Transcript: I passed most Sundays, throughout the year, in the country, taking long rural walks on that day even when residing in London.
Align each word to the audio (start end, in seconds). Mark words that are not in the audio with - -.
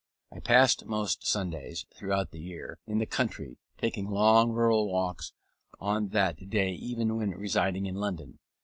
I 0.31 0.39
passed 0.39 0.87
most 0.87 1.27
Sundays, 1.27 1.85
throughout 1.93 2.31
the 2.31 2.39
year, 2.41 2.79
in 2.87 2.97
the 2.97 3.05
country, 3.05 3.59
taking 3.77 4.09
long 4.09 4.49
rural 4.51 4.91
walks 4.91 5.31
on 5.79 6.07
that 6.07 6.49
day 6.49 6.71
even 6.71 7.15
when 7.17 7.29
residing 7.29 7.85
in 7.85 7.93
London. 7.93 8.39